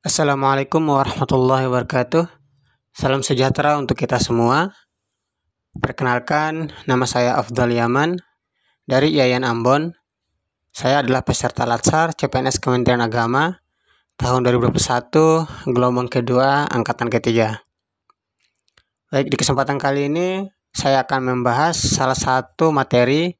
[0.00, 2.24] Assalamualaikum warahmatullahi wabarakatuh.
[2.88, 4.72] Salam sejahtera untuk kita semua.
[5.76, 8.16] Perkenalkan, nama saya Afdal Yaman
[8.88, 9.92] dari Yayan Ambon.
[10.72, 13.60] Saya adalah peserta Latsar CPNS Kementerian Agama
[14.16, 17.60] tahun 2021, gelombang kedua, angkatan ketiga.
[19.12, 23.36] Baik, di kesempatan kali ini saya akan membahas salah satu materi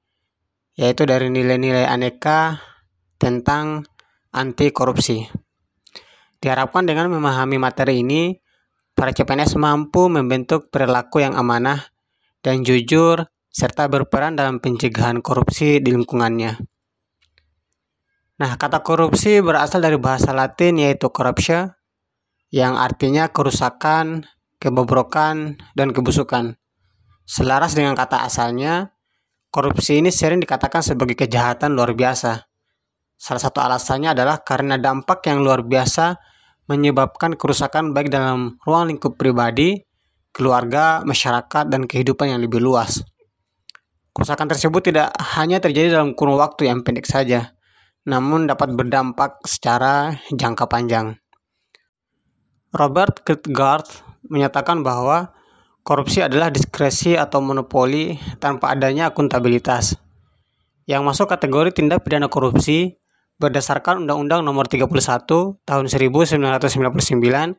[0.76, 2.60] yaitu dari nilai-nilai aneka
[3.16, 3.88] tentang
[4.28, 5.48] anti korupsi.
[6.40, 8.32] Diharapkan dengan memahami materi ini,
[8.96, 11.92] para CPNS mampu membentuk perilaku yang amanah
[12.40, 16.56] dan jujur, serta berperan dalam pencegahan korupsi di lingkungannya.
[18.40, 21.76] Nah, kata korupsi berasal dari bahasa Latin yaitu corruption,
[22.48, 24.24] yang artinya kerusakan,
[24.56, 26.56] kebobrokan, dan kebusukan.
[27.28, 28.96] Selaras dengan kata asalnya,
[29.52, 32.48] korupsi ini sering dikatakan sebagai kejahatan luar biasa.
[33.20, 36.29] Salah satu alasannya adalah karena dampak yang luar biasa
[36.70, 39.82] menyebabkan kerusakan baik dalam ruang lingkup pribadi,
[40.30, 43.02] keluarga, masyarakat, dan kehidupan yang lebih luas.
[44.14, 47.58] Kerusakan tersebut tidak hanya terjadi dalam kurun waktu yang pendek saja,
[48.06, 51.18] namun dapat berdampak secara jangka panjang.
[52.70, 53.90] Robert Kierkegaard
[54.30, 55.34] menyatakan bahwa
[55.82, 59.98] korupsi adalah diskresi atau monopoli tanpa adanya akuntabilitas.
[60.86, 62.99] Yang masuk kategori tindak pidana korupsi
[63.40, 64.84] berdasarkan Undang-Undang Nomor 31
[65.64, 67.56] Tahun 1999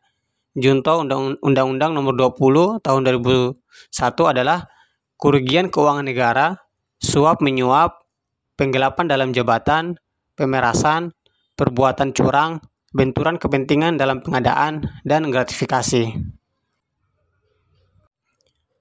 [0.53, 0.93] Junto
[1.41, 3.57] Undang-Undang Nomor 20 Tahun 2001
[4.29, 4.69] adalah
[5.21, 6.57] kerugian keuangan negara,
[6.97, 8.01] suap menyuap,
[8.57, 10.01] penggelapan dalam jabatan,
[10.33, 11.13] pemerasan,
[11.53, 12.57] perbuatan curang,
[12.89, 16.17] benturan kepentingan dalam pengadaan, dan gratifikasi.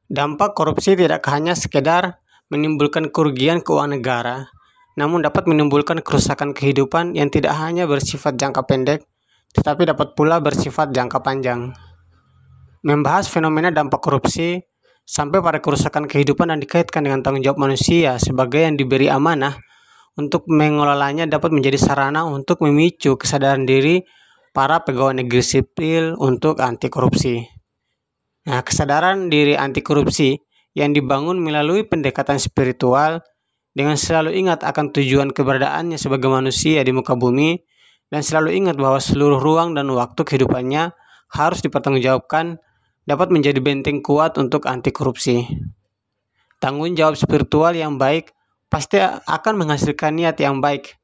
[0.09, 4.37] Dampak korupsi tidak hanya sekedar menimbulkan kerugian keuangan negara,
[5.01, 9.09] namun dapat menimbulkan kerusakan kehidupan yang tidak hanya bersifat jangka pendek,
[9.57, 11.73] tetapi dapat pula bersifat jangka panjang.
[12.85, 14.61] Membahas fenomena dampak korupsi
[15.09, 19.57] sampai pada kerusakan kehidupan dan dikaitkan dengan tanggung jawab manusia sebagai yang diberi amanah
[20.21, 24.05] untuk mengelolanya dapat menjadi sarana untuk memicu kesadaran diri
[24.53, 27.41] para pegawai negeri sipil untuk anti korupsi.
[28.47, 30.37] Nah, kesadaran diri anti korupsi
[30.77, 33.25] yang dibangun melalui pendekatan spiritual
[33.71, 37.63] dengan selalu ingat akan tujuan keberadaannya sebagai manusia di muka bumi
[38.11, 40.91] dan selalu ingat bahwa seluruh ruang dan waktu kehidupannya
[41.31, 42.59] harus dipertanggungjawabkan
[43.07, 45.47] dapat menjadi benteng kuat untuk anti korupsi.
[46.59, 48.35] Tanggung jawab spiritual yang baik
[48.67, 50.99] pasti akan menghasilkan niat yang baik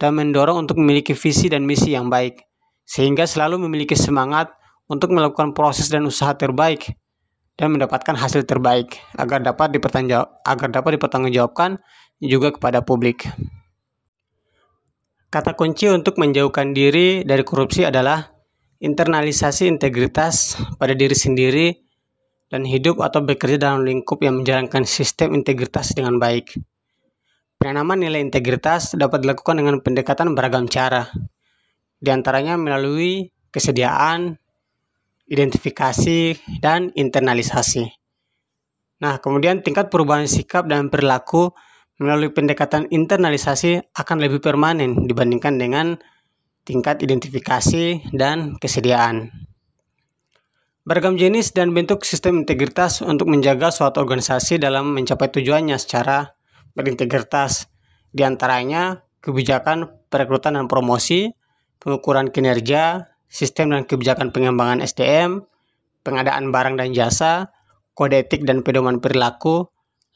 [0.00, 2.40] dan mendorong untuk memiliki visi dan misi yang baik,
[2.88, 4.52] sehingga selalu memiliki semangat
[4.88, 6.96] untuk melakukan proses dan usaha terbaik
[7.60, 9.76] dan mendapatkan hasil terbaik agar dapat
[10.48, 11.76] agar dapat dipertanggungjawabkan
[12.20, 13.24] juga kepada publik.
[15.30, 18.28] Kata kunci untuk menjauhkan diri dari korupsi adalah
[18.82, 21.66] internalisasi integritas pada diri sendiri
[22.50, 26.58] dan hidup atau bekerja dalam lingkup yang menjalankan sistem integritas dengan baik.
[27.60, 31.06] Penanaman nilai integritas dapat dilakukan dengan pendekatan beragam cara,
[32.00, 34.34] di antaranya melalui kesediaan,
[35.30, 37.86] identifikasi, dan internalisasi.
[39.04, 41.52] Nah, kemudian tingkat perubahan sikap dan perilaku
[42.00, 46.00] melalui pendekatan internalisasi akan lebih permanen dibandingkan dengan
[46.64, 49.28] tingkat identifikasi dan kesediaan.
[50.80, 56.32] Beragam jenis dan bentuk sistem integritas untuk menjaga suatu organisasi dalam mencapai tujuannya secara
[56.72, 57.68] berintegritas,
[58.10, 61.36] di antaranya kebijakan perekrutan dan promosi,
[61.84, 65.44] pengukuran kinerja, sistem dan kebijakan pengembangan SDM,
[66.00, 67.52] pengadaan barang dan jasa,
[67.92, 69.68] kode etik dan pedoman perilaku,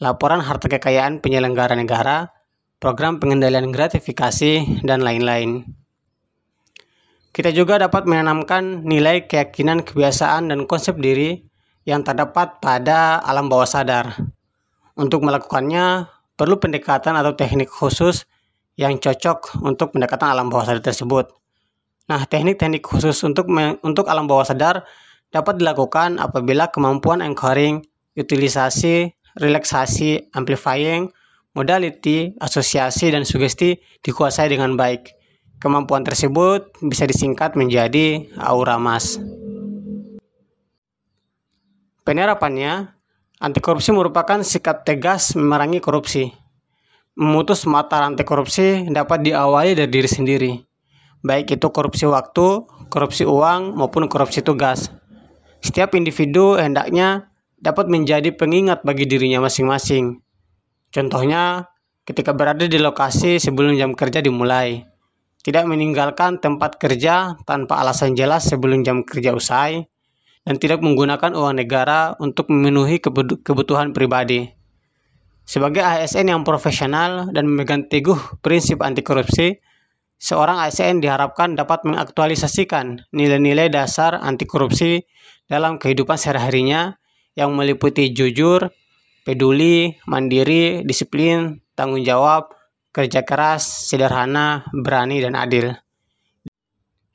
[0.03, 2.35] laporan harta kekayaan penyelenggara negara,
[2.83, 5.67] program pengendalian gratifikasi, dan lain-lain.
[7.35, 11.43] Kita juga dapat menanamkan nilai keyakinan, kebiasaan, dan konsep diri
[11.83, 14.15] yang terdapat pada alam bawah sadar.
[14.95, 16.07] Untuk melakukannya,
[16.39, 18.27] perlu pendekatan atau teknik khusus
[18.79, 21.35] yang cocok untuk pendekatan alam bawah sadar tersebut.
[22.07, 23.51] Nah, teknik-teknik khusus untuk
[23.83, 24.87] untuk alam bawah sadar
[25.35, 27.83] dapat dilakukan apabila kemampuan anchoring,
[28.15, 31.11] utilisasi, relaksasi, amplifying,
[31.55, 35.15] modality, asosiasi, dan sugesti dikuasai dengan baik.
[35.63, 39.17] Kemampuan tersebut bisa disingkat menjadi aura mas.
[42.05, 42.93] Penerapannya,
[43.41, 46.29] anti korupsi merupakan sikap tegas memerangi korupsi.
[47.17, 50.53] Memutus mata rantai korupsi dapat diawali dari diri sendiri,
[51.25, 54.93] baik itu korupsi waktu, korupsi uang, maupun korupsi tugas.
[55.65, 57.33] Setiap individu hendaknya
[57.65, 60.21] dapat menjadi pengingat bagi dirinya masing-masing.
[60.93, 61.73] Contohnya,
[62.05, 64.85] ketika berada di lokasi sebelum jam kerja dimulai.
[65.45, 69.85] tidak meninggalkan tempat kerja tanpa alasan jelas sebelum jam kerja usai,
[70.41, 72.97] dan tidak menggunakan uang negara untuk memenuhi
[73.45, 74.49] kebutuhan pribadi.
[75.45, 79.61] Sebagai ASN yang profesional dan memegang teguh prinsip anti korupsi,
[80.17, 85.05] seorang ASN diharapkan dapat mengaktualisasikan nilai-nilai dasar anti korupsi
[85.45, 86.97] dalam kehidupan sehari-harinya
[87.35, 88.71] yang meliputi jujur,
[89.27, 92.55] peduli, mandiri, disiplin, tanggung jawab,
[92.95, 95.75] kerja keras, sederhana, berani, dan adil.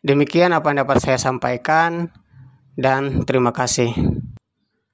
[0.04, 2.12] Demikian apa yang dapat saya sampaikan,
[2.76, 4.19] dan terima kasih.